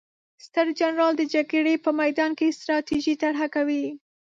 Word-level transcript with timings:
ستر 0.45 0.67
جنرال 0.79 1.13
د 1.17 1.21
جګړې 1.33 1.75
په 1.85 1.89
میدان 2.01 2.31
کې 2.37 2.55
ستراتیژي 2.59 3.13
طرحه 3.23 3.47
کوي. 3.55 3.85